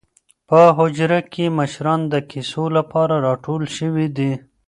[0.49, 4.31] په حجره کې مشران د کیسو لپاره راټول شوي دي.